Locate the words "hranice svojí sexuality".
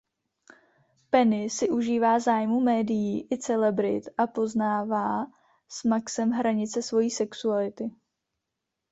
6.31-7.91